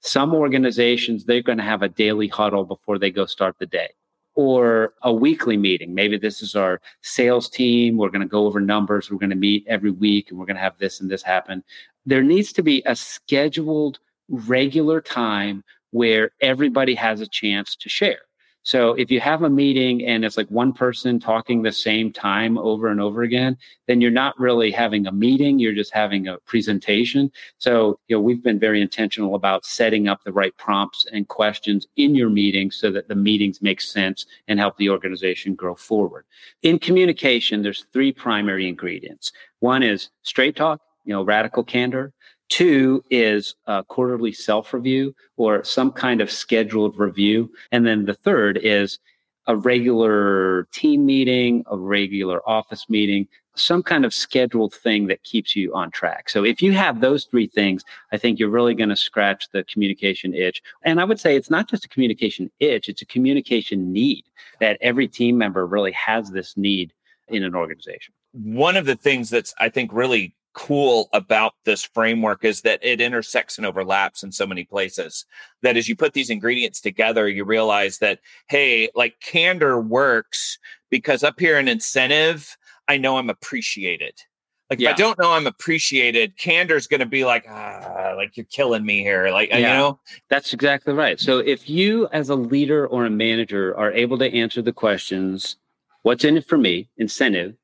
Some 0.00 0.34
organizations, 0.34 1.24
they're 1.24 1.42
going 1.42 1.58
to 1.58 1.64
have 1.64 1.82
a 1.82 1.88
daily 1.88 2.28
huddle 2.28 2.64
before 2.64 2.98
they 2.98 3.10
go 3.10 3.24
start 3.24 3.56
the 3.58 3.66
day 3.66 3.88
or 4.34 4.94
a 5.02 5.12
weekly 5.12 5.56
meeting. 5.56 5.94
Maybe 5.94 6.18
this 6.18 6.42
is 6.42 6.56
our 6.56 6.80
sales 7.02 7.48
team. 7.48 7.96
We're 7.96 8.10
going 8.10 8.22
to 8.22 8.28
go 8.28 8.46
over 8.46 8.60
numbers. 8.60 9.10
We're 9.10 9.18
going 9.18 9.30
to 9.30 9.36
meet 9.36 9.64
every 9.66 9.90
week 9.90 10.30
and 10.30 10.38
we're 10.38 10.46
going 10.46 10.56
to 10.56 10.62
have 10.62 10.78
this 10.78 11.00
and 11.00 11.10
this 11.10 11.22
happen. 11.22 11.62
There 12.04 12.22
needs 12.22 12.52
to 12.54 12.62
be 12.62 12.82
a 12.84 12.96
scheduled 12.96 13.98
regular 14.28 15.00
time 15.00 15.62
where 15.90 16.30
everybody 16.40 16.94
has 16.94 17.20
a 17.20 17.26
chance 17.26 17.76
to 17.76 17.88
share. 17.88 18.20
So 18.64 18.94
if 18.94 19.10
you 19.10 19.20
have 19.20 19.42
a 19.42 19.50
meeting 19.50 20.06
and 20.06 20.24
it's 20.24 20.38
like 20.38 20.48
one 20.48 20.72
person 20.72 21.20
talking 21.20 21.60
the 21.60 21.70
same 21.70 22.10
time 22.10 22.56
over 22.56 22.88
and 22.88 22.98
over 22.98 23.22
again, 23.22 23.58
then 23.86 24.00
you're 24.00 24.10
not 24.10 24.40
really 24.40 24.70
having 24.70 25.06
a 25.06 25.12
meeting, 25.12 25.58
you're 25.58 25.74
just 25.74 25.92
having 25.92 26.28
a 26.28 26.38
presentation. 26.46 27.30
So, 27.58 28.00
you 28.08 28.16
know, 28.16 28.22
we've 28.22 28.42
been 28.42 28.58
very 28.58 28.80
intentional 28.80 29.34
about 29.34 29.66
setting 29.66 30.08
up 30.08 30.24
the 30.24 30.32
right 30.32 30.56
prompts 30.56 31.04
and 31.12 31.28
questions 31.28 31.86
in 31.96 32.14
your 32.14 32.30
meetings 32.30 32.76
so 32.76 32.90
that 32.92 33.06
the 33.06 33.14
meetings 33.14 33.60
make 33.60 33.82
sense 33.82 34.24
and 34.48 34.58
help 34.58 34.78
the 34.78 34.88
organization 34.88 35.54
grow 35.54 35.74
forward. 35.74 36.24
In 36.62 36.78
communication, 36.78 37.62
there's 37.62 37.84
three 37.92 38.12
primary 38.12 38.66
ingredients. 38.66 39.30
One 39.60 39.82
is 39.82 40.08
straight 40.22 40.56
talk, 40.56 40.80
you 41.04 41.12
know, 41.12 41.22
radical 41.22 41.64
candor. 41.64 42.14
Two 42.48 43.02
is 43.10 43.54
a 43.66 43.82
quarterly 43.84 44.32
self 44.32 44.72
review 44.72 45.14
or 45.36 45.64
some 45.64 45.90
kind 45.90 46.20
of 46.20 46.30
scheduled 46.30 46.98
review. 46.98 47.50
And 47.72 47.86
then 47.86 48.04
the 48.04 48.14
third 48.14 48.58
is 48.58 48.98
a 49.46 49.56
regular 49.56 50.66
team 50.72 51.04
meeting, 51.04 51.64
a 51.70 51.76
regular 51.76 52.46
office 52.48 52.88
meeting, 52.88 53.28
some 53.56 53.82
kind 53.82 54.04
of 54.04 54.12
scheduled 54.12 54.74
thing 54.74 55.06
that 55.06 55.22
keeps 55.22 55.54
you 55.54 55.74
on 55.74 55.90
track. 55.90 56.28
So 56.28 56.44
if 56.44 56.60
you 56.60 56.72
have 56.72 57.00
those 57.00 57.24
three 57.26 57.46
things, 57.46 57.84
I 58.12 58.16
think 58.16 58.38
you're 58.38 58.48
really 58.48 58.74
going 58.74 58.88
to 58.88 58.96
scratch 58.96 59.48
the 59.52 59.64
communication 59.64 60.34
itch. 60.34 60.62
And 60.82 61.00
I 61.00 61.04
would 61.04 61.20
say 61.20 61.36
it's 61.36 61.50
not 61.50 61.68
just 61.68 61.84
a 61.84 61.88
communication 61.88 62.50
itch, 62.58 62.88
it's 62.88 63.02
a 63.02 63.06
communication 63.06 63.92
need 63.92 64.24
that 64.60 64.78
every 64.80 65.08
team 65.08 65.38
member 65.38 65.66
really 65.66 65.92
has 65.92 66.30
this 66.30 66.56
need 66.56 66.92
in 67.28 67.42
an 67.42 67.54
organization. 67.54 68.12
One 68.32 68.76
of 68.76 68.86
the 68.86 68.96
things 68.96 69.30
that's 69.30 69.54
I 69.58 69.68
think 69.68 69.92
really 69.92 70.34
cool 70.54 71.08
about 71.12 71.54
this 71.64 71.82
framework 71.82 72.44
is 72.44 72.62
that 72.62 72.78
it 72.82 73.00
intersects 73.00 73.58
and 73.58 73.66
overlaps 73.66 74.22
in 74.22 74.32
so 74.32 74.46
many 74.46 74.64
places 74.64 75.26
that 75.62 75.76
as 75.76 75.88
you 75.88 75.96
put 75.96 76.12
these 76.12 76.30
ingredients 76.30 76.80
together 76.80 77.28
you 77.28 77.44
realize 77.44 77.98
that 77.98 78.20
hey 78.48 78.88
like 78.94 79.18
candor 79.20 79.80
works 79.80 80.58
because 80.90 81.22
up 81.22 81.38
here 81.38 81.58
in 81.58 81.68
incentive 81.68 82.56
i 82.88 82.96
know 82.96 83.18
i'm 83.18 83.30
appreciated. 83.30 84.14
Like 84.70 84.80
yeah. 84.80 84.90
if 84.90 84.94
i 84.94 84.96
don't 84.96 85.18
know 85.18 85.32
i'm 85.32 85.46
appreciated 85.46 86.36
candor's 86.38 86.86
going 86.86 87.00
to 87.00 87.06
be 87.06 87.24
like 87.24 87.46
ah 87.48 88.14
like 88.16 88.36
you're 88.36 88.46
killing 88.46 88.86
me 88.86 89.02
here 89.02 89.28
like 89.30 89.50
yeah. 89.50 89.58
you 89.58 89.64
know? 89.64 90.00
That's 90.30 90.52
exactly 90.52 90.94
right. 90.94 91.20
So 91.20 91.38
if 91.38 91.68
you 91.68 92.08
as 92.12 92.28
a 92.28 92.34
leader 92.34 92.86
or 92.86 93.04
a 93.04 93.10
manager 93.10 93.76
are 93.76 93.92
able 93.92 94.18
to 94.18 94.32
answer 94.32 94.62
the 94.62 94.72
questions 94.72 95.56
what's 96.02 96.24
in 96.24 96.36
it 96.36 96.46
for 96.46 96.56
me? 96.56 96.88
Incentive. 96.96 97.56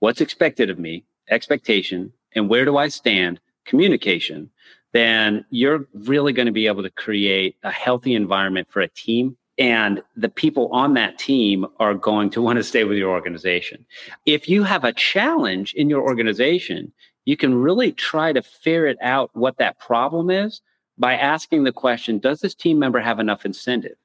What's 0.00 0.20
expected 0.20 0.68
of 0.68 0.78
me? 0.78 1.04
Expectation 1.30 2.12
and 2.34 2.48
where 2.48 2.64
do 2.64 2.76
I 2.76 2.88
stand, 2.88 3.40
communication, 3.64 4.50
then 4.92 5.44
you're 5.50 5.86
really 5.92 6.32
going 6.32 6.46
to 6.46 6.52
be 6.52 6.66
able 6.66 6.82
to 6.82 6.90
create 6.90 7.56
a 7.62 7.70
healthy 7.70 8.14
environment 8.14 8.68
for 8.70 8.80
a 8.80 8.88
team. 8.88 9.36
And 9.58 10.02
the 10.16 10.28
people 10.28 10.68
on 10.72 10.94
that 10.94 11.18
team 11.18 11.66
are 11.78 11.94
going 11.94 12.30
to 12.30 12.42
want 12.46 12.58
to 12.58 12.64
stay 12.64 12.84
with 12.84 12.96
your 12.96 13.10
organization. 13.10 13.84
If 14.24 14.48
you 14.48 14.62
have 14.62 14.84
a 14.84 14.92
challenge 14.92 15.74
in 15.74 15.90
your 15.90 16.02
organization, 16.02 16.92
you 17.24 17.36
can 17.36 17.54
really 17.54 17.92
try 17.92 18.32
to 18.32 18.42
ferret 18.42 18.98
out 19.00 19.30
what 19.32 19.58
that 19.58 19.78
problem 19.78 20.30
is 20.30 20.60
by 20.98 21.16
asking 21.16 21.64
the 21.64 21.72
question 21.72 22.18
Does 22.18 22.40
this 22.40 22.54
team 22.54 22.78
member 22.78 23.00
have 23.00 23.18
enough 23.18 23.44
incentive? 23.44 23.96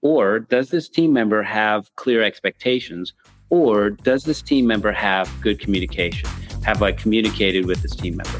Or 0.00 0.38
does 0.38 0.70
this 0.70 0.88
team 0.88 1.12
member 1.12 1.42
have 1.42 1.94
clear 1.96 2.22
expectations? 2.22 3.14
Or 3.50 3.90
does 3.90 4.24
this 4.24 4.42
team 4.42 4.66
member 4.66 4.92
have 4.92 5.30
good 5.40 5.58
communication? 5.58 6.28
Have 6.64 6.82
I 6.82 6.92
communicated 6.92 7.66
with 7.66 7.82
this 7.82 7.94
team 7.96 8.16
member? 8.16 8.38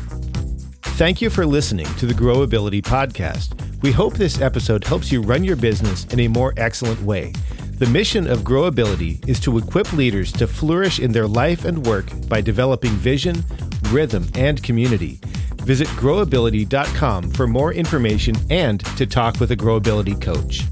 Thank 0.98 1.22
you 1.22 1.30
for 1.30 1.46
listening 1.46 1.86
to 1.96 2.06
the 2.06 2.14
Growability 2.14 2.82
Podcast. 2.82 3.54
We 3.82 3.92
hope 3.92 4.14
this 4.14 4.40
episode 4.40 4.84
helps 4.84 5.12
you 5.12 5.22
run 5.22 5.44
your 5.44 5.56
business 5.56 6.04
in 6.06 6.20
a 6.20 6.28
more 6.28 6.52
excellent 6.56 7.00
way. 7.02 7.32
The 7.78 7.86
mission 7.86 8.26
of 8.26 8.40
Growability 8.40 9.26
is 9.28 9.38
to 9.40 9.56
equip 9.58 9.92
leaders 9.92 10.32
to 10.32 10.48
flourish 10.48 10.98
in 10.98 11.12
their 11.12 11.28
life 11.28 11.64
and 11.64 11.86
work 11.86 12.06
by 12.28 12.40
developing 12.40 12.90
vision, 12.90 13.44
rhythm, 13.90 14.26
and 14.34 14.60
community. 14.62 15.20
Visit 15.62 15.86
growability.com 15.88 17.30
for 17.30 17.46
more 17.46 17.72
information 17.72 18.34
and 18.50 18.84
to 18.96 19.06
talk 19.06 19.38
with 19.38 19.52
a 19.52 19.56
Growability 19.56 20.20
coach. 20.20 20.62